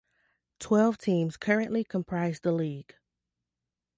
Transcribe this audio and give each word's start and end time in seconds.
Twelve 0.57 0.97
teams 0.97 1.37
currently 1.37 1.83
comprise 1.83 2.39
the 2.39 2.51
league. 2.51 2.95